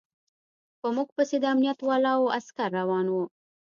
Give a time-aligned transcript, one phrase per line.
[0.79, 3.15] په موږ پسې د امنيت والاو عسکر روان و.